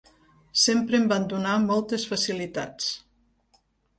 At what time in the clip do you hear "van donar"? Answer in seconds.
1.11-1.59